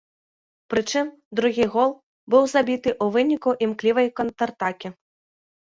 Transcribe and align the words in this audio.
Прычым, 0.73 1.11
другі 1.39 1.65
гол 1.75 1.91
быў 2.35 2.43
забіты 2.57 2.89
у 3.05 3.13
выніку 3.19 3.49
імклівай 3.69 4.07
контратакі. 4.23 4.87